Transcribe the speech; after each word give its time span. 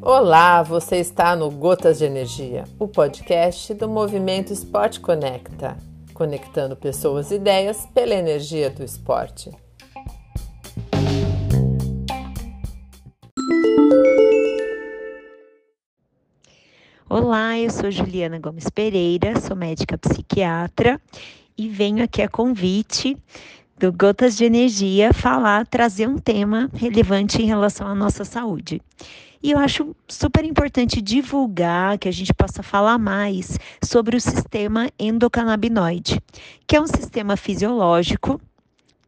Olá, 0.00 0.62
você 0.62 0.96
está 0.96 1.36
no 1.36 1.50
Gotas 1.50 1.98
de 1.98 2.06
Energia, 2.06 2.64
o 2.78 2.88
podcast 2.88 3.74
do 3.74 3.88
Movimento 3.88 4.52
Esporte 4.52 5.00
Conecta, 5.00 5.76
conectando 6.14 6.74
pessoas 6.74 7.30
e 7.30 7.34
ideias 7.34 7.86
pela 7.92 8.14
energia 8.14 8.70
do 8.70 8.82
esporte. 8.82 9.50
Olá, 17.06 17.58
eu 17.58 17.70
sou 17.70 17.90
Juliana 17.90 18.38
Gomes 18.38 18.70
Pereira, 18.70 19.38
sou 19.40 19.54
médica 19.54 19.98
psiquiatra 19.98 20.98
e 21.56 21.68
venho 21.68 22.02
aqui 22.02 22.22
a 22.22 22.28
convite 22.28 23.16
do 23.78 23.92
Gotas 23.92 24.36
de 24.36 24.44
Energia 24.44 25.12
falar, 25.12 25.66
trazer 25.66 26.08
um 26.08 26.18
tema 26.18 26.68
relevante 26.74 27.40
em 27.40 27.46
relação 27.46 27.86
à 27.86 27.94
nossa 27.94 28.24
saúde. 28.24 28.82
E 29.40 29.52
eu 29.52 29.58
acho 29.58 29.94
super 30.08 30.44
importante 30.44 31.00
divulgar, 31.00 31.96
que 31.96 32.08
a 32.08 32.12
gente 32.12 32.34
possa 32.34 32.60
falar 32.60 32.98
mais 32.98 33.56
sobre 33.84 34.16
o 34.16 34.20
sistema 34.20 34.90
endocannabinoide, 34.98 36.20
que 36.66 36.74
é 36.74 36.80
um 36.80 36.88
sistema 36.88 37.36
fisiológico 37.36 38.40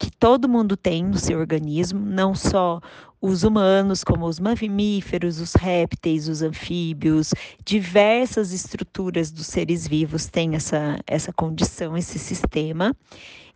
que 0.00 0.10
todo 0.10 0.48
mundo 0.48 0.78
tem 0.78 1.04
no 1.04 1.18
seu 1.18 1.38
organismo, 1.38 2.00
não 2.00 2.34
só 2.34 2.80
os 3.20 3.44
humanos, 3.44 4.02
como 4.02 4.24
os 4.24 4.40
mamíferos, 4.40 5.38
os 5.38 5.52
répteis, 5.52 6.26
os 6.26 6.40
anfíbios, 6.40 7.34
diversas 7.62 8.50
estruturas 8.50 9.30
dos 9.30 9.46
seres 9.46 9.86
vivos 9.86 10.24
têm 10.24 10.54
essa, 10.54 10.98
essa 11.06 11.34
condição, 11.34 11.98
esse 11.98 12.18
sistema. 12.18 12.96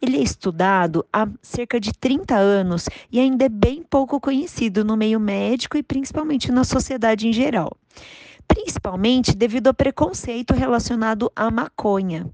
Ele 0.02 0.18
é 0.18 0.22
estudado 0.22 1.06
há 1.10 1.26
cerca 1.40 1.80
de 1.80 1.94
30 1.94 2.36
anos 2.36 2.90
e 3.10 3.18
ainda 3.18 3.46
é 3.46 3.48
bem 3.48 3.82
pouco 3.82 4.20
conhecido 4.20 4.84
no 4.84 4.98
meio 4.98 5.19
médico 5.19 5.78
e 5.78 5.82
principalmente 5.82 6.52
na 6.52 6.62
sociedade 6.62 7.26
em 7.26 7.32
geral. 7.32 7.74
Principalmente 8.47 9.34
devido 9.34 9.69
ao 9.69 9.74
preconceito 9.74 10.52
relacionado 10.52 11.32
à 11.34 11.50
maconha 11.50 12.30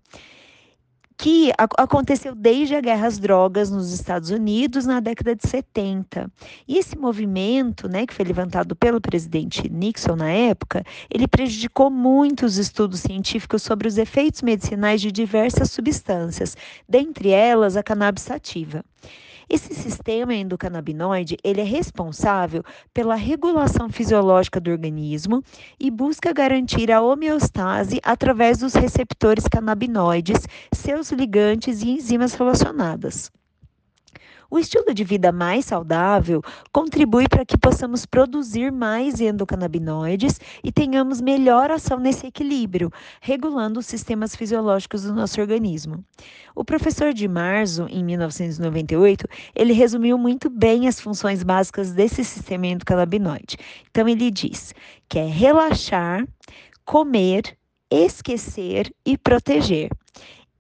que 1.20 1.52
aconteceu 1.76 2.34
desde 2.34 2.74
a 2.74 2.80
guerra 2.80 3.06
às 3.06 3.18
drogas 3.18 3.70
nos 3.70 3.92
Estados 3.92 4.30
Unidos 4.30 4.86
na 4.86 5.00
década 5.00 5.36
de 5.36 5.46
70. 5.46 6.32
E 6.66 6.78
esse 6.78 6.96
movimento, 6.96 7.86
né, 7.90 8.06
que 8.06 8.14
foi 8.14 8.24
levantado 8.24 8.74
pelo 8.74 9.02
presidente 9.02 9.68
Nixon 9.68 10.16
na 10.16 10.30
época, 10.30 10.82
ele 11.10 11.28
prejudicou 11.28 11.90
muitos 11.90 12.56
estudos 12.56 13.00
científicos 13.00 13.62
sobre 13.62 13.86
os 13.86 13.98
efeitos 13.98 14.40
medicinais 14.40 15.02
de 15.02 15.12
diversas 15.12 15.70
substâncias, 15.70 16.56
dentre 16.88 17.28
elas 17.28 17.76
a 17.76 17.82
cannabis 17.82 18.22
sativa. 18.22 18.82
Esse 19.50 19.74
sistema 19.74 20.32
endocannabinoide, 20.32 21.36
ele 21.42 21.60
é 21.60 21.64
responsável 21.64 22.62
pela 22.94 23.16
regulação 23.16 23.88
fisiológica 23.88 24.60
do 24.60 24.70
organismo 24.70 25.42
e 25.78 25.90
busca 25.90 26.32
garantir 26.32 26.92
a 26.92 27.02
homeostase 27.02 27.98
através 28.04 28.58
dos 28.58 28.74
receptores 28.74 29.48
canabinoides, 29.48 30.46
seus 30.72 31.10
ligantes 31.10 31.82
e 31.82 31.90
enzimas 31.90 32.34
relacionadas. 32.34 33.28
O 34.50 34.58
estilo 34.58 34.92
de 34.92 35.04
vida 35.04 35.30
mais 35.30 35.66
saudável 35.66 36.42
contribui 36.72 37.28
para 37.28 37.44
que 37.44 37.56
possamos 37.56 38.04
produzir 38.04 38.72
mais 38.72 39.20
endocannabinoides 39.20 40.40
e 40.64 40.72
tenhamos 40.72 41.20
melhor 41.20 41.70
ação 41.70 42.00
nesse 42.00 42.26
equilíbrio, 42.26 42.90
regulando 43.20 43.78
os 43.78 43.86
sistemas 43.86 44.34
fisiológicos 44.34 45.04
do 45.04 45.14
nosso 45.14 45.40
organismo. 45.40 46.04
O 46.52 46.64
professor 46.64 47.12
de 47.12 47.28
Marzo, 47.28 47.86
em 47.88 48.02
1998, 48.02 49.24
ele 49.54 49.72
resumiu 49.72 50.18
muito 50.18 50.50
bem 50.50 50.88
as 50.88 51.00
funções 51.00 51.44
básicas 51.44 51.92
desse 51.92 52.24
sistema 52.24 52.66
endocannabinoide. 52.66 53.56
Então 53.88 54.08
ele 54.08 54.32
diz 54.32 54.74
que 55.08 55.20
é 55.20 55.26
relaxar, 55.26 56.26
comer, 56.84 57.56
esquecer 57.88 58.92
e 59.06 59.16
proteger. 59.16 59.90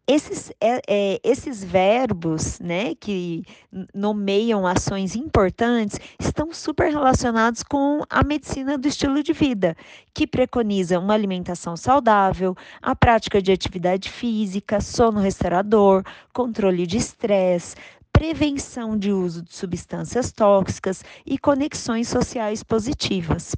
Esses, 0.06 0.50
é, 0.60 0.80
é, 0.88 1.20
esses 1.22 1.62
verbos, 1.62 2.58
né, 2.58 2.94
que 2.96 3.44
nomeiam 3.94 4.66
ações 4.66 5.14
importantes, 5.14 6.00
estão 6.18 6.52
super 6.52 6.90
relacionados 6.90 7.62
com 7.62 8.02
a 8.10 8.24
medicina 8.24 8.76
do 8.76 8.88
estilo 8.88 9.22
de 9.22 9.32
vida, 9.32 9.76
que 10.12 10.26
preconiza 10.26 10.98
uma 10.98 11.14
alimentação 11.14 11.76
saudável, 11.76 12.56
a 12.82 12.96
prática 12.96 13.40
de 13.40 13.52
atividade 13.52 14.10
física, 14.10 14.80
sono 14.80 15.20
restaurador, 15.20 16.02
controle 16.32 16.86
de 16.86 16.96
estresse, 16.96 17.76
prevenção 18.12 18.98
de 18.98 19.12
uso 19.12 19.42
de 19.42 19.54
substâncias 19.54 20.32
tóxicas 20.32 21.04
e 21.24 21.38
conexões 21.38 22.08
sociais 22.08 22.62
positivas. 22.62 23.54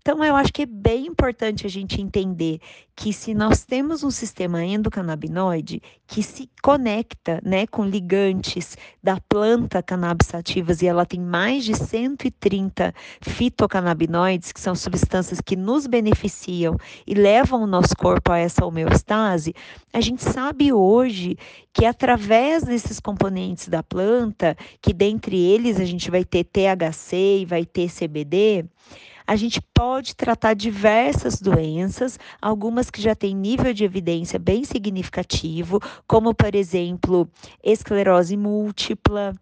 Então, 0.00 0.24
eu 0.24 0.34
acho 0.34 0.52
que 0.52 0.62
é 0.62 0.66
bem 0.66 1.06
importante 1.06 1.66
a 1.66 1.70
gente 1.70 2.00
entender 2.00 2.58
que 2.96 3.12
se 3.12 3.34
nós 3.34 3.64
temos 3.64 4.02
um 4.02 4.10
sistema 4.10 4.64
endocannabinoide 4.64 5.82
que 6.06 6.22
se 6.22 6.50
conecta 6.62 7.40
né, 7.44 7.66
com 7.66 7.84
ligantes 7.84 8.76
da 9.02 9.18
planta 9.28 9.82
cannabis 9.82 10.28
sativas 10.28 10.80
e 10.80 10.86
ela 10.86 11.04
tem 11.04 11.20
mais 11.20 11.64
de 11.64 11.74
130 11.74 12.94
fitocannabinoides, 13.20 14.52
que 14.52 14.60
são 14.60 14.74
substâncias 14.74 15.40
que 15.40 15.54
nos 15.54 15.86
beneficiam 15.86 16.76
e 17.06 17.14
levam 17.14 17.62
o 17.62 17.66
nosso 17.66 17.94
corpo 17.96 18.32
a 18.32 18.38
essa 18.38 18.64
homeostase, 18.64 19.54
a 19.92 20.00
gente 20.00 20.22
sabe 20.22 20.72
hoje 20.72 21.36
que 21.72 21.84
através 21.84 22.64
desses 22.64 23.00
componentes 23.00 23.68
da 23.68 23.82
planta, 23.90 24.56
que 24.80 24.94
dentre 24.94 25.36
eles 25.36 25.78
a 25.78 25.84
gente 25.84 26.10
vai 26.10 26.24
ter 26.24 26.44
THC 26.44 27.40
e 27.40 27.44
vai 27.44 27.66
ter 27.66 27.90
CBD, 27.90 28.64
a 29.26 29.36
gente 29.36 29.60
pode 29.74 30.16
tratar 30.16 30.54
diversas 30.54 31.40
doenças, 31.40 32.18
algumas 32.40 32.90
que 32.90 33.02
já 33.02 33.14
têm 33.14 33.34
nível 33.34 33.72
de 33.72 33.84
evidência 33.84 34.38
bem 34.38 34.64
significativo, 34.64 35.80
como, 36.06 36.34
por 36.34 36.54
exemplo, 36.54 37.28
esclerose 37.62 38.36
múltipla, 38.36 39.32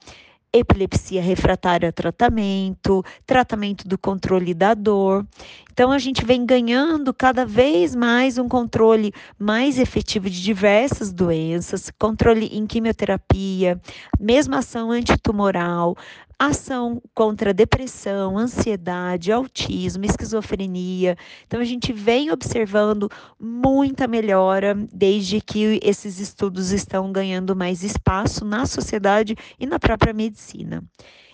epilepsia 0.52 1.20
refratária 1.22 1.88
a 1.88 1.92
tratamento, 1.92 3.04
tratamento 3.26 3.86
do 3.86 3.98
controle 3.98 4.54
da 4.54 4.74
dor. 4.74 5.26
Então, 5.72 5.92
a 5.92 5.98
gente 5.98 6.24
vem 6.24 6.44
ganhando 6.44 7.14
cada 7.14 7.46
vez 7.46 7.94
mais 7.94 8.38
um 8.38 8.48
controle 8.48 9.12
mais 9.38 9.78
efetivo 9.78 10.28
de 10.28 10.42
diversas 10.42 11.12
doenças, 11.12 11.90
controle 11.98 12.46
em 12.46 12.66
quimioterapia, 12.66 13.80
mesma 14.18 14.58
ação 14.58 14.90
antitumoral, 14.90 15.96
ação 16.38 17.02
contra 17.14 17.52
depressão, 17.52 18.38
ansiedade, 18.38 19.32
autismo, 19.32 20.04
esquizofrenia. 20.04 21.16
Então, 21.46 21.60
a 21.60 21.64
gente 21.64 21.92
vem 21.92 22.30
observando 22.30 23.10
muita 23.38 24.06
melhora 24.06 24.74
desde 24.92 25.40
que 25.40 25.80
esses 25.82 26.20
estudos 26.20 26.70
estão 26.70 27.10
ganhando 27.10 27.56
mais 27.56 27.82
espaço 27.82 28.44
na 28.44 28.66
sociedade 28.66 29.34
e 29.58 29.66
na 29.66 29.78
própria 29.78 30.12
medicina. 30.12 30.84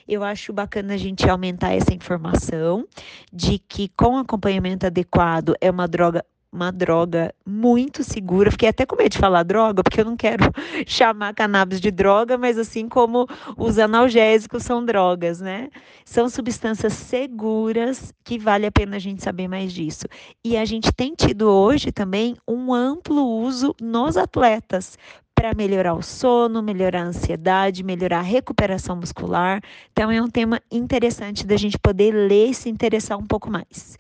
Eu 0.07 0.23
acho 0.23 0.53
bacana 0.53 0.95
a 0.95 0.99
gente 0.99 1.29
aumentar 1.29 1.73
essa 1.73 1.95
informação 1.95 2.87
de 3.33 3.59
que 3.59 3.89
com 3.89 4.19
acompanhamento 4.19 4.87
adequado 4.87 5.55
é 5.61 5.71
uma 5.71 5.89
droga 5.89 6.25
uma 6.55 6.71
droga 6.71 7.35
muito 7.45 8.05
segura. 8.05 8.51
Fiquei 8.51 8.69
até 8.69 8.87
com 8.87 8.97
medo 8.97 9.11
de 9.11 9.19
falar 9.19 9.43
droga, 9.43 9.83
porque 9.83 10.01
eu 10.01 10.05
não 10.05 10.17
quero 10.17 10.45
chamar 10.87 11.35
cannabis 11.35 11.81
de 11.81 11.91
droga, 11.91 12.39
mas 12.39 12.57
assim 12.57 12.89
como 12.89 13.27
os 13.57 13.79
analgésicos 13.79 14.63
são 14.63 14.85
drogas, 14.85 15.41
né? 15.41 15.69
São 16.05 16.29
substâncias 16.29 16.93
seguras 16.93 18.13
que 18.23 18.39
vale 18.39 18.67
a 18.67 18.73
pena 18.73 18.97
a 18.97 19.01
gente 19.01 19.23
saber 19.23 19.49
mais 19.49 19.73
disso. 19.73 20.05
E 20.45 20.57
a 20.57 20.65
gente 20.65 20.93
tem 20.93 21.13
tido 21.15 21.49
hoje 21.51 21.91
também 21.91 22.37
um 22.47 22.73
amplo 22.73 23.23
uso 23.23 23.75
nos 23.81 24.17
atletas 24.17 24.97
para 25.35 25.53
melhorar 25.55 25.95
o 25.95 26.03
sono, 26.03 26.63
melhorar 26.63 27.03
a 27.03 27.07
ansiedade, 27.07 27.83
melhorar 27.83 28.21
a 28.21 28.23
recuperação 28.23 28.95
muscular. 28.95 29.61
Então 29.91 30.11
é 30.11 30.23
um 30.23 30.31
tema 30.31 30.61
interessante 30.71 31.45
da 31.45 31.57
gente 31.57 31.79
poder 31.79 32.13
ler 32.13 32.51
e 32.51 32.55
se 32.55 32.69
interessar 32.69 33.19
um 33.19 33.27
pouco 33.27 33.51
mais. 33.51 33.99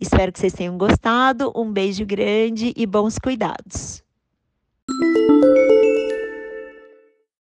Espero 0.00 0.32
que 0.32 0.38
vocês 0.38 0.52
tenham 0.52 0.76
gostado. 0.76 1.52
Um 1.54 1.72
beijo 1.72 2.04
grande 2.04 2.72
e 2.76 2.86
bons 2.86 3.18
cuidados. 3.18 4.02